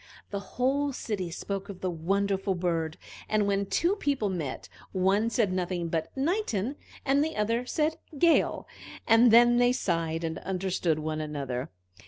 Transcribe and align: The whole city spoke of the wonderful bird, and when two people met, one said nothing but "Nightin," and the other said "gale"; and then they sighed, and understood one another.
The 0.31 0.39
whole 0.57 0.91
city 0.93 1.29
spoke 1.29 1.69
of 1.69 1.81
the 1.81 1.91
wonderful 1.91 2.55
bird, 2.55 2.97
and 3.29 3.45
when 3.45 3.67
two 3.67 3.95
people 3.97 4.29
met, 4.29 4.67
one 4.93 5.29
said 5.29 5.53
nothing 5.53 5.89
but 5.89 6.07
"Nightin," 6.17 6.75
and 7.05 7.23
the 7.23 7.35
other 7.35 7.67
said 7.67 7.97
"gale"; 8.17 8.67
and 9.07 9.29
then 9.29 9.57
they 9.57 9.71
sighed, 9.71 10.23
and 10.23 10.39
understood 10.39 10.97
one 10.97 11.21
another. 11.21 11.69